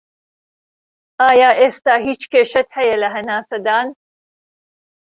ئایا 1.23 1.49
ئێستا 1.59 1.93
هیچ 2.07 2.21
کێشەت 2.31 2.69
هەیە 2.77 2.95
لە 3.01 3.07
هەناسەدان 3.15 3.87